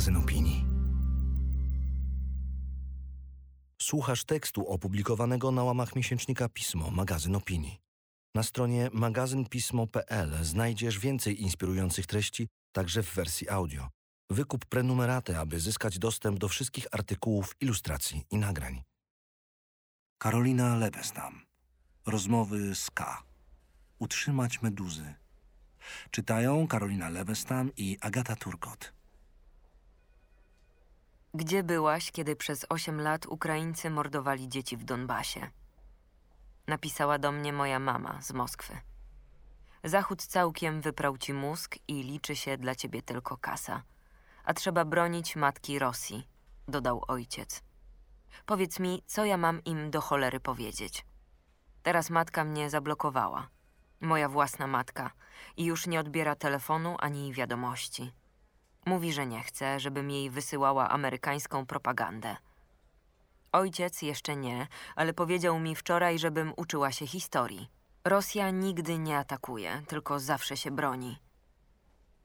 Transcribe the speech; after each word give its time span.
magazyn 0.00 0.16
opinii. 0.16 0.64
Słuchasz 3.82 4.24
tekstu 4.24 4.68
opublikowanego 4.68 5.50
na 5.50 5.64
łamach 5.64 5.96
miesięcznika 5.96 6.48
Pismo, 6.48 6.90
magazyn 6.90 7.36
opinii. 7.36 7.80
Na 8.34 8.42
stronie 8.42 8.90
magazynpismo.pl 8.92 10.44
znajdziesz 10.44 10.98
więcej 10.98 11.42
inspirujących 11.42 12.06
treści, 12.06 12.48
także 12.72 13.02
w 13.02 13.14
wersji 13.14 13.48
audio. 13.48 13.88
Wykup 14.30 14.64
prenumeraty, 14.66 15.38
aby 15.38 15.60
zyskać 15.60 15.98
dostęp 15.98 16.38
do 16.38 16.48
wszystkich 16.48 16.86
artykułów, 16.92 17.56
ilustracji 17.60 18.24
i 18.30 18.36
nagrań. 18.38 18.82
Karolina 20.18 20.76
Lebestam. 20.76 21.42
Rozmowy 22.06 22.74
z 22.74 22.90
K. 22.90 23.22
Utrzymać 23.98 24.62
meduzy. 24.62 25.14
Czytają 26.10 26.66
Karolina 26.66 27.08
Lebestam 27.08 27.70
i 27.76 27.98
Agata 28.00 28.36
Turkot. 28.36 28.99
Gdzie 31.34 31.62
byłaś, 31.62 32.12
kiedy 32.12 32.36
przez 32.36 32.66
8 32.68 33.00
lat 33.00 33.26
Ukraińcy 33.26 33.90
mordowali 33.90 34.48
dzieci 34.48 34.76
w 34.76 34.84
Donbasie? 34.84 35.50
Napisała 36.66 37.18
do 37.18 37.32
mnie 37.32 37.52
moja 37.52 37.78
mama 37.78 38.22
z 38.22 38.32
Moskwy. 38.32 38.76
Zachód 39.84 40.22
całkiem 40.22 40.80
wyprał 40.80 41.18
ci 41.18 41.32
mózg 41.32 41.76
i 41.88 42.02
liczy 42.02 42.36
się 42.36 42.56
dla 42.58 42.74
ciebie 42.74 43.02
tylko 43.02 43.36
kasa. 43.36 43.82
A 44.44 44.54
trzeba 44.54 44.84
bronić 44.84 45.36
matki 45.36 45.78
Rosji, 45.78 46.28
dodał 46.68 47.04
ojciec. 47.08 47.62
Powiedz 48.46 48.78
mi, 48.78 49.02
co 49.06 49.24
ja 49.24 49.36
mam 49.36 49.64
im 49.64 49.90
do 49.90 50.00
cholery 50.00 50.40
powiedzieć. 50.40 51.06
Teraz 51.82 52.10
matka 52.10 52.44
mnie 52.44 52.70
zablokowała. 52.70 53.48
Moja 54.00 54.28
własna 54.28 54.66
matka. 54.66 55.10
I 55.56 55.64
już 55.64 55.86
nie 55.86 56.00
odbiera 56.00 56.34
telefonu 56.34 56.96
ani 56.98 57.32
wiadomości. 57.32 58.12
Mówi, 58.86 59.12
że 59.12 59.26
nie 59.26 59.42
chce, 59.42 59.80
żebym 59.80 60.10
jej 60.10 60.30
wysyłała 60.30 60.88
amerykańską 60.88 61.66
propagandę. 61.66 62.36
Ojciec 63.52 64.02
jeszcze 64.02 64.36
nie, 64.36 64.66
ale 64.96 65.14
powiedział 65.14 65.60
mi 65.60 65.76
wczoraj, 65.76 66.18
żebym 66.18 66.52
uczyła 66.56 66.92
się 66.92 67.06
historii. 67.06 67.68
Rosja 68.04 68.50
nigdy 68.50 68.98
nie 68.98 69.18
atakuje, 69.18 69.82
tylko 69.88 70.20
zawsze 70.20 70.56
się 70.56 70.70
broni. 70.70 71.18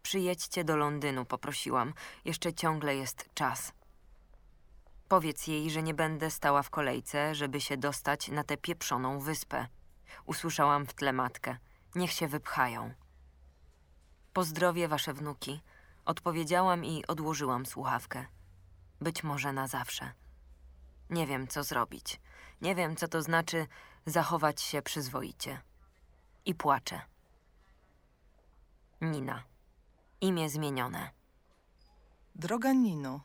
Przyjedźcie 0.02 0.64
do 0.64 0.76
Londynu, 0.76 1.26
poprosiłam. 1.26 1.94
Jeszcze 2.26 2.54
ciągle 2.54 2.96
jest 2.96 3.30
czas. 3.34 3.74
Powiedz 5.08 5.48
jej, 5.48 5.70
że 5.70 5.84
nie 5.84 5.94
będę 5.94 6.32
stała 6.32 6.64
w 6.64 6.70
kolejce, 6.70 7.36
żeby 7.36 7.62
się 7.62 7.78
dostać 7.78 8.28
na 8.28 8.44
tę 8.44 8.58
pieprzoną 8.58 9.20
wyspę. 9.20 9.68
Usłyszałam 10.26 10.86
w 10.86 10.94
tle 10.94 11.14
matkę. 11.14 11.58
Niech 11.96 12.12
się 12.12 12.28
wypchają. 12.28 12.94
Pozdrowię 14.34 14.88
wasze 14.88 15.14
wnuki. 15.14 15.62
Odpowiedziałam 16.06 16.86
i 16.86 17.08
odłożyłam 17.08 17.66
słuchawkę. 17.66 18.26
Być 19.02 19.24
może 19.24 19.54
na 19.54 19.68
zawsze. 19.68 20.12
Nie 21.10 21.28
wiem, 21.28 21.48
co 21.48 21.64
zrobić. 21.64 22.20
Nie 22.62 22.76
wiem, 22.76 22.96
co 22.96 23.08
to 23.08 23.22
znaczy 23.22 23.68
zachować 24.06 24.62
się 24.62 24.82
przyzwoicie. 24.82 25.62
I 26.46 26.56
płaczę. 26.56 27.02
Nina. 29.02 29.44
Imię 30.22 30.50
zmienione. 30.50 31.10
Droga 32.36 32.74
Nino, 32.74 33.22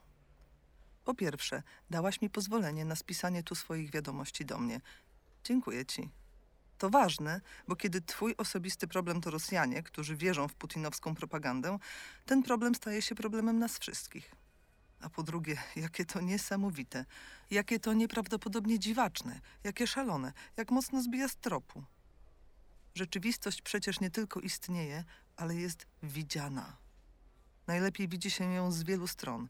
po 1.04 1.14
pierwsze, 1.14 1.62
dałaś 1.90 2.20
mi 2.20 2.30
pozwolenie 2.30 2.84
na 2.84 2.96
spisanie 2.96 3.42
tu 3.42 3.54
swoich 3.54 3.90
wiadomości 3.90 4.44
do 4.44 4.58
mnie. 4.58 4.80
Dziękuję 5.44 5.86
ci. 5.86 6.10
To 6.80 6.90
ważne, 6.90 7.40
bo 7.68 7.76
kiedy 7.76 8.00
twój 8.00 8.34
osobisty 8.36 8.88
problem 8.88 9.20
to 9.20 9.30
Rosjanie, 9.30 9.82
którzy 9.82 10.16
wierzą 10.16 10.48
w 10.48 10.54
putinowską 10.54 11.14
propagandę, 11.14 11.78
ten 12.26 12.42
problem 12.42 12.74
staje 12.74 13.02
się 13.02 13.14
problemem 13.14 13.58
nas 13.58 13.78
wszystkich. 13.78 14.34
A 15.00 15.08
po 15.08 15.22
drugie, 15.22 15.56
jakie 15.76 16.04
to 16.04 16.20
niesamowite, 16.20 17.04
jakie 17.50 17.80
to 17.80 17.92
nieprawdopodobnie 17.92 18.78
dziwaczne, 18.78 19.40
jakie 19.64 19.86
szalone, 19.86 20.32
jak 20.56 20.70
mocno 20.70 21.02
zbija 21.02 21.28
z 21.28 21.36
tropu. 21.36 21.84
Rzeczywistość 22.94 23.62
przecież 23.62 24.00
nie 24.00 24.10
tylko 24.10 24.40
istnieje, 24.40 25.04
ale 25.36 25.54
jest 25.54 25.86
widziana. 26.02 26.76
Najlepiej 27.66 28.08
widzi 28.08 28.30
się 28.30 28.52
ją 28.52 28.72
z 28.72 28.82
wielu 28.82 29.06
stron. 29.06 29.48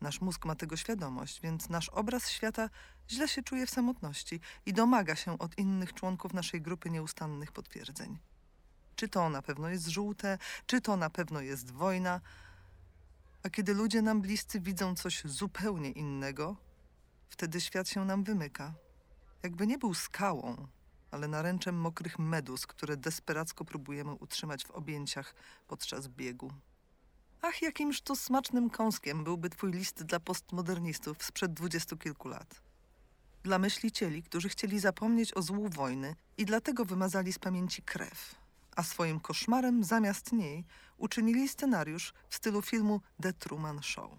Nasz 0.00 0.20
mózg 0.20 0.44
ma 0.44 0.54
tego 0.54 0.76
świadomość, 0.76 1.40
więc 1.40 1.68
nasz 1.68 1.88
obraz 1.88 2.30
świata 2.30 2.70
źle 3.10 3.28
się 3.28 3.42
czuje 3.42 3.66
w 3.66 3.70
samotności 3.70 4.40
i 4.66 4.72
domaga 4.72 5.16
się 5.16 5.38
od 5.38 5.58
innych 5.58 5.94
członków 5.94 6.34
naszej 6.34 6.62
grupy 6.62 6.90
nieustannych 6.90 7.52
potwierdzeń. 7.52 8.18
Czy 8.96 9.08
to 9.08 9.30
na 9.30 9.42
pewno 9.42 9.68
jest 9.68 9.88
żółte, 9.88 10.38
czy 10.66 10.80
to 10.80 10.96
na 10.96 11.10
pewno 11.10 11.40
jest 11.40 11.70
wojna. 11.70 12.20
A 13.42 13.50
kiedy 13.50 13.74
ludzie 13.74 14.02
nam 14.02 14.20
bliscy 14.20 14.60
widzą 14.60 14.94
coś 14.94 15.22
zupełnie 15.24 15.90
innego, 15.90 16.56
wtedy 17.28 17.60
świat 17.60 17.88
się 17.88 18.04
nam 18.04 18.24
wymyka. 18.24 18.74
Jakby 19.42 19.66
nie 19.66 19.78
był 19.78 19.94
skałą, 19.94 20.66
ale 21.10 21.28
naręczem 21.28 21.76
mokrych 21.80 22.18
medus, 22.18 22.66
które 22.66 22.96
desperacko 22.96 23.64
próbujemy 23.64 24.12
utrzymać 24.12 24.64
w 24.64 24.70
objęciach 24.70 25.34
podczas 25.66 26.08
biegu. 26.08 26.52
Ach, 27.42 27.62
jakimż 27.62 28.00
to 28.00 28.16
smacznym 28.16 28.70
kąskiem 28.70 29.24
byłby 29.24 29.50
twój 29.50 29.72
list 29.72 30.02
dla 30.02 30.20
postmodernistów 30.20 31.24
sprzed 31.24 31.54
dwudziestu 31.54 31.96
kilku 31.96 32.28
lat. 32.28 32.65
Dla 33.46 33.58
myślicieli, 33.58 34.22
którzy 34.22 34.48
chcieli 34.48 34.80
zapomnieć 34.80 35.36
o 35.36 35.42
złu 35.42 35.68
wojny 35.68 36.16
i 36.36 36.44
dlatego 36.44 36.84
wymazali 36.84 37.32
z 37.32 37.38
pamięci 37.38 37.82
krew, 37.82 38.34
a 38.76 38.82
swoim 38.82 39.20
koszmarem 39.20 39.84
zamiast 39.84 40.32
niej 40.32 40.64
uczynili 40.98 41.48
scenariusz 41.48 42.14
w 42.28 42.34
stylu 42.34 42.62
filmu 42.62 43.00
The 43.22 43.32
Truman 43.32 43.82
Show. 43.82 44.10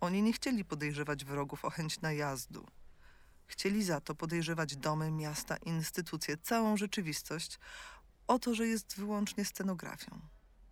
Oni 0.00 0.22
nie 0.22 0.32
chcieli 0.32 0.64
podejrzewać 0.64 1.24
wrogów 1.24 1.64
o 1.64 1.70
chęć 1.70 2.00
najazdu. 2.00 2.66
Chcieli 3.46 3.84
za 3.84 4.00
to 4.00 4.14
podejrzewać 4.14 4.76
domy, 4.76 5.10
miasta, 5.10 5.56
instytucje, 5.56 6.36
całą 6.36 6.76
rzeczywistość 6.76 7.58
o 8.26 8.38
to, 8.38 8.54
że 8.54 8.66
jest 8.66 8.96
wyłącznie 8.96 9.44
scenografią 9.44 10.20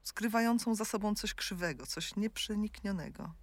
skrywającą 0.02 0.74
za 0.74 0.84
sobą 0.84 1.14
coś 1.14 1.34
krzywego, 1.34 1.86
coś 1.86 2.16
nieprzeniknionego. 2.16 3.34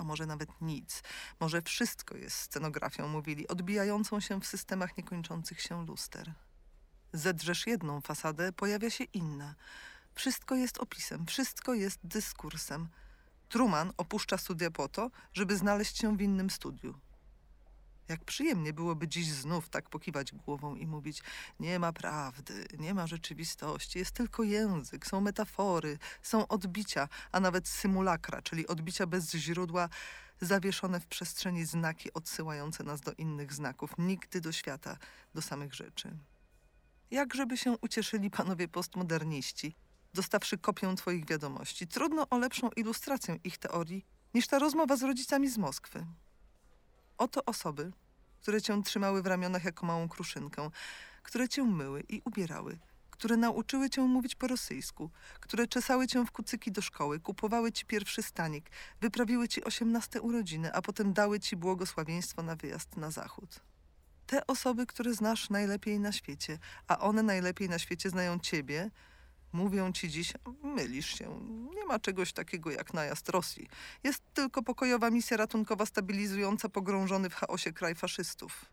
A 0.00 0.04
może 0.04 0.26
nawet 0.26 0.60
nic, 0.60 1.02
może 1.40 1.62
wszystko 1.62 2.16
jest 2.16 2.36
scenografią, 2.36 3.08
mówili, 3.08 3.48
odbijającą 3.48 4.20
się 4.20 4.40
w 4.40 4.46
systemach 4.46 4.96
niekończących 4.96 5.60
się 5.60 5.86
luster. 5.86 6.34
Zedrzesz 7.12 7.66
jedną 7.66 8.00
fasadę, 8.00 8.52
pojawia 8.52 8.90
się 8.90 9.04
inna. 9.04 9.54
Wszystko 10.14 10.54
jest 10.54 10.78
opisem, 10.78 11.26
wszystko 11.26 11.74
jest 11.74 11.98
dyskursem. 12.04 12.88
Truman 13.48 13.92
opuszcza 13.96 14.38
studia 14.38 14.70
po 14.70 14.88
to, 14.88 15.10
żeby 15.32 15.56
znaleźć 15.56 15.98
się 15.98 16.16
w 16.16 16.20
innym 16.20 16.50
studiu. 16.50 16.94
Jak 18.10 18.24
przyjemnie 18.24 18.72
byłoby 18.72 19.08
dziś 19.08 19.26
znów 19.26 19.68
tak 19.68 19.88
pokiwać 19.88 20.32
głową 20.32 20.76
i 20.76 20.86
mówić: 20.86 21.22
Nie 21.60 21.78
ma 21.78 21.92
prawdy, 21.92 22.66
nie 22.78 22.94
ma 22.94 23.06
rzeczywistości, 23.06 23.98
jest 23.98 24.10
tylko 24.10 24.42
język, 24.42 25.06
są 25.06 25.20
metafory, 25.20 25.98
są 26.22 26.48
odbicia, 26.48 27.08
a 27.32 27.40
nawet 27.40 27.68
symulakra, 27.68 28.42
czyli 28.42 28.66
odbicia 28.66 29.06
bez 29.06 29.30
źródła, 29.30 29.88
zawieszone 30.40 31.00
w 31.00 31.06
przestrzeni 31.06 31.64
znaki 31.64 32.12
odsyłające 32.12 32.84
nas 32.84 33.00
do 33.00 33.12
innych 33.12 33.52
znaków, 33.52 33.94
nigdy 33.98 34.40
do 34.40 34.52
świata, 34.52 34.96
do 35.34 35.42
samych 35.42 35.74
rzeczy. 35.74 36.16
Jak 37.10 37.34
żeby 37.34 37.56
się 37.56 37.76
ucieszyli 37.80 38.30
panowie 38.30 38.68
postmoderniści, 38.68 39.74
dostawszy 40.14 40.58
kopię 40.58 40.94
twoich 40.96 41.26
wiadomości. 41.26 41.86
Trudno 41.86 42.26
o 42.30 42.38
lepszą 42.38 42.70
ilustrację 42.76 43.38
ich 43.44 43.58
teorii 43.58 44.06
niż 44.34 44.46
ta 44.46 44.58
rozmowa 44.58 44.96
z 44.96 45.02
rodzicami 45.02 45.50
z 45.50 45.58
Moskwy. 45.58 46.06
Oto 47.20 47.44
osoby, 47.44 47.92
które 48.42 48.62
cię 48.62 48.82
trzymały 48.82 49.22
w 49.22 49.26
ramionach 49.26 49.64
jako 49.64 49.86
małą 49.86 50.08
kruszynkę, 50.08 50.70
które 51.22 51.48
cię 51.48 51.64
myły 51.64 52.04
i 52.08 52.22
ubierały, 52.24 52.78
które 53.10 53.36
nauczyły 53.36 53.90
cię 53.90 54.02
mówić 54.02 54.34
po 54.34 54.46
rosyjsku, 54.46 55.10
które 55.40 55.66
czesały 55.66 56.06
cię 56.06 56.24
w 56.26 56.30
kucyki 56.30 56.72
do 56.72 56.82
szkoły, 56.82 57.20
kupowały 57.20 57.72
ci 57.72 57.86
pierwszy 57.86 58.22
stanik, 58.22 58.70
wyprawiły 59.00 59.48
ci 59.48 59.64
osiemnaste 59.64 60.20
urodziny, 60.20 60.72
a 60.72 60.82
potem 60.82 61.12
dały 61.12 61.40
ci 61.40 61.56
błogosławieństwo 61.56 62.42
na 62.42 62.56
wyjazd 62.56 62.96
na 62.96 63.10
zachód. 63.10 63.60
Te 64.26 64.46
osoby, 64.46 64.86
które 64.86 65.14
znasz 65.14 65.50
najlepiej 65.50 66.00
na 66.00 66.12
świecie, 66.12 66.58
a 66.86 66.98
one 66.98 67.22
najlepiej 67.22 67.68
na 67.68 67.78
świecie 67.78 68.10
znają 68.10 68.38
ciebie, 68.38 68.90
Mówią 69.52 69.92
ci 69.92 70.08
dziś, 70.08 70.32
mylisz 70.62 71.18
się. 71.18 71.40
Nie 71.74 71.84
ma 71.84 71.98
czegoś 71.98 72.32
takiego 72.32 72.70
jak 72.70 72.94
najazd 72.94 73.28
Rosji. 73.28 73.68
Jest 74.04 74.22
tylko 74.34 74.62
pokojowa 74.62 75.10
misja 75.10 75.36
ratunkowa 75.36 75.86
stabilizująca 75.86 76.68
pogrążony 76.68 77.30
w 77.30 77.34
chaosie 77.34 77.72
kraj 77.72 77.94
faszystów. 77.94 78.64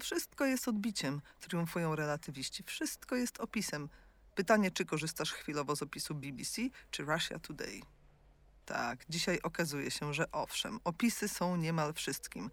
Wszystko 0.00 0.46
jest 0.46 0.68
odbiciem, 0.68 1.20
triumfują 1.40 1.96
relatywiści. 1.96 2.62
Wszystko 2.62 3.16
jest 3.16 3.40
opisem. 3.40 3.88
Pytanie, 4.34 4.70
czy 4.70 4.84
korzystasz 4.84 5.32
chwilowo 5.32 5.76
z 5.76 5.82
opisu 5.82 6.14
BBC 6.14 6.62
czy 6.90 7.04
Russia 7.04 7.38
Today? 7.38 7.80
Tak, 8.64 9.04
dzisiaj 9.08 9.40
okazuje 9.42 9.90
się, 9.90 10.14
że 10.14 10.30
owszem, 10.32 10.80
opisy 10.84 11.28
są 11.28 11.56
niemal 11.56 11.92
wszystkim, 11.92 12.50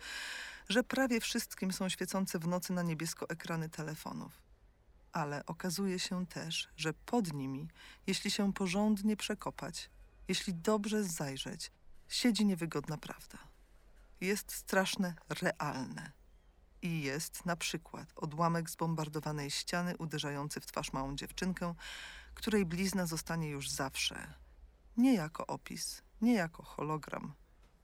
że 0.69 0.83
prawie 0.83 1.19
wszystkim 1.19 1.73
są 1.73 1.89
świecące 1.89 2.39
w 2.39 2.47
nocy 2.47 2.73
na 2.73 2.81
niebiesko 2.81 3.29
ekrany 3.29 3.69
telefonów 3.69 4.50
ale 5.11 5.45
okazuje 5.45 5.99
się 5.99 6.25
też, 6.25 6.69
że 6.77 6.93
pod 6.93 7.33
nimi, 7.33 7.67
jeśli 8.07 8.31
się 8.31 8.53
porządnie 8.53 9.17
przekopać, 9.17 9.89
jeśli 10.27 10.53
dobrze 10.53 11.03
zajrzeć, 11.03 11.71
siedzi 12.07 12.45
niewygodna 12.45 12.97
prawda. 12.97 13.37
Jest 14.21 14.51
straszne 14.51 15.15
realne. 15.41 16.11
I 16.81 17.01
jest 17.01 17.45
na 17.45 17.55
przykład 17.55 18.13
odłamek 18.15 18.69
zbombardowanej 18.69 19.51
ściany 19.51 19.97
uderzający 19.97 20.61
w 20.61 20.65
twarz 20.65 20.93
małą 20.93 21.15
dziewczynkę, 21.15 21.75
której 22.33 22.65
blizna 22.65 23.05
zostanie 23.05 23.49
już 23.49 23.69
zawsze. 23.69 24.33
Nie 24.97 25.13
jako 25.13 25.47
opis, 25.47 26.01
nie 26.21 26.33
jako 26.33 26.63
hologram, 26.63 27.33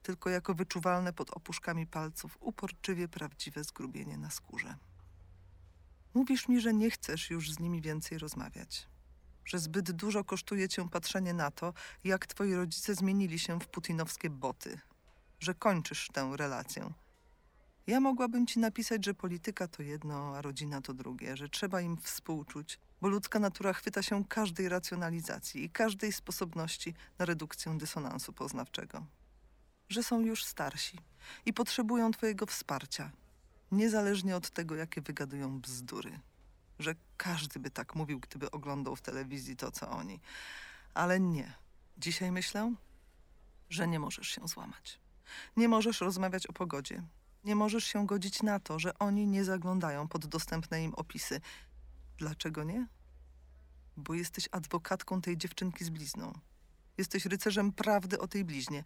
tylko 0.03 0.30
jako 0.30 0.53
wyczuwalne 0.53 1.13
pod 1.13 1.30
opuszkami 1.30 1.88
palców 1.88 2.38
uporczywie 2.39 3.07
prawdziwe 3.07 3.63
zgrubienie 3.63 4.18
na 4.18 4.30
skórze. 4.30 4.75
Mówisz 6.17 6.47
mi, 6.47 6.61
że 6.61 6.73
nie 6.73 6.91
chcesz 6.91 7.29
już 7.29 7.51
z 7.51 7.59
nimi 7.59 7.81
więcej 7.81 8.17
rozmawiać. 8.17 8.87
Że 9.45 9.59
zbyt 9.59 9.91
dużo 9.91 10.23
kosztuje 10.23 10.69
cię 10.69 10.89
patrzenie 10.89 11.33
na 11.33 11.51
to, 11.51 11.73
jak 12.03 12.27
twoi 12.27 12.53
rodzice 12.53 12.95
zmienili 12.95 13.39
się 13.39 13.59
w 13.59 13.67
putinowskie 13.67 14.29
boty. 14.29 14.79
Że 15.39 15.53
kończysz 15.53 16.07
tę 16.13 16.31
relację. 16.35 16.93
Ja 17.87 17.99
mogłabym 17.99 18.47
ci 18.47 18.59
napisać, 18.59 19.05
że 19.05 19.13
polityka 19.13 19.67
to 19.67 19.83
jedno, 19.83 20.35
a 20.37 20.41
rodzina 20.41 20.81
to 20.81 20.93
drugie, 20.93 21.37
że 21.37 21.49
trzeba 21.49 21.81
im 21.81 21.97
współczuć, 21.97 22.79
bo 23.01 23.07
ludzka 23.07 23.39
natura 23.39 23.73
chwyta 23.73 24.01
się 24.01 24.25
każdej 24.25 24.69
racjonalizacji 24.69 25.63
i 25.63 25.69
każdej 25.69 26.13
sposobności 26.13 26.93
na 27.19 27.25
redukcję 27.25 27.77
dysonansu 27.77 28.33
poznawczego. 28.33 29.05
Że 29.89 30.03
są 30.03 30.19
już 30.19 30.45
starsi 30.45 30.99
i 31.45 31.53
potrzebują 31.53 32.11
twojego 32.11 32.45
wsparcia, 32.45 33.11
niezależnie 33.71 34.35
od 34.35 34.49
tego, 34.49 34.75
jakie 34.75 35.01
wygadują 35.01 35.61
bzdury. 35.61 36.19
Że 36.79 36.95
każdy 37.17 37.59
by 37.59 37.71
tak 37.71 37.95
mówił, 37.95 38.19
gdyby 38.19 38.51
oglądał 38.51 38.95
w 38.95 39.01
telewizji 39.01 39.55
to, 39.55 39.71
co 39.71 39.89
oni. 39.89 40.19
Ale 40.93 41.19
nie. 41.19 41.53
Dzisiaj 41.97 42.31
myślę, 42.31 42.73
że 43.69 43.87
nie 43.87 43.99
możesz 43.99 44.27
się 44.27 44.47
złamać. 44.47 44.99
Nie 45.57 45.67
możesz 45.67 46.01
rozmawiać 46.01 46.47
o 46.47 46.53
pogodzie. 46.53 47.03
Nie 47.43 47.55
możesz 47.55 47.83
się 47.83 48.05
godzić 48.05 48.43
na 48.43 48.59
to, 48.59 48.79
że 48.79 48.99
oni 48.99 49.27
nie 49.27 49.43
zaglądają 49.43 50.07
pod 50.07 50.25
dostępne 50.25 50.83
im 50.83 50.93
opisy. 50.95 51.41
Dlaczego 52.17 52.63
nie? 52.63 52.87
Bo 53.97 54.13
jesteś 54.13 54.49
adwokatką 54.51 55.21
tej 55.21 55.37
dziewczynki 55.37 55.85
z 55.85 55.89
blizną. 55.89 56.33
Jesteś 56.97 57.25
rycerzem 57.25 57.71
prawdy 57.71 58.19
o 58.19 58.27
tej 58.27 58.45
bliźnie. 58.45 58.83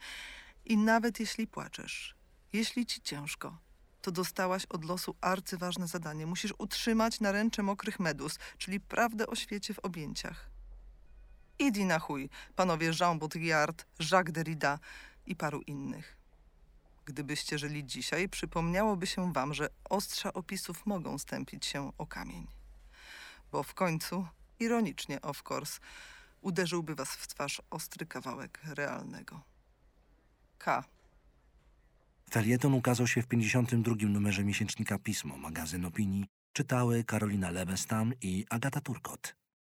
I 0.66 0.78
nawet 0.78 1.20
jeśli 1.20 1.48
płaczesz, 1.48 2.16
jeśli 2.54 2.86
ci 2.86 3.02
ciężko, 3.02 3.58
to 4.02 4.12
dostałaś 4.12 4.66
od 4.66 4.86
losu 4.86 5.16
arcyważne 5.22 5.88
zadanie. 5.88 6.26
Musisz 6.26 6.54
utrzymać 6.58 7.20
naręcze 7.20 7.64
mokrych 7.64 8.00
medus, 8.00 8.40
czyli 8.58 8.80
prawdę 8.80 9.28
o 9.28 9.36
świecie 9.36 9.74
w 9.74 9.80
objęciach. 9.80 10.50
Idi 11.60 11.86
na 11.86 12.00
chuj, 12.00 12.30
panowie 12.56 12.92
Jean 13.00 13.20
Baudrillard, 13.20 13.86
Jacques 14.12 14.34
Derrida 14.34 14.80
i 15.26 15.36
paru 15.36 15.62
innych. 15.62 16.18
Gdybyście 17.06 17.58
żyli 17.58 17.86
dzisiaj, 17.86 18.30
przypomniałoby 18.30 19.08
się 19.08 19.34
wam, 19.34 19.54
że 19.54 19.70
ostrza 19.90 20.34
opisów 20.34 20.86
mogą 20.86 21.18
stępić 21.18 21.66
się 21.66 21.92
o 21.98 22.06
kamień. 22.06 22.48
Bo 23.52 23.64
w 23.64 23.74
końcu, 23.74 24.28
ironicznie 24.60 25.22
of 25.22 25.44
course, 25.52 25.80
uderzyłby 26.42 26.96
was 26.96 27.10
w 27.10 27.28
twarz 27.28 27.62
ostry 27.70 28.06
kawałek 28.06 28.60
realnego. 28.64 29.42
K. 30.58 30.84
Felieton 32.34 32.74
ukazał 32.74 33.08
się 33.08 33.22
w 33.22 33.28
52. 33.28 33.96
numerze 34.02 34.44
miesięcznika 34.44 35.00
Pismo, 35.00 35.38
magazyn 35.38 35.86
opinii. 35.86 36.26
Czytały 36.54 37.04
Karolina 37.04 37.52
Lebestam 37.52 38.14
i 38.22 38.46
Agata 38.50 38.82
Turkot. 38.82 39.41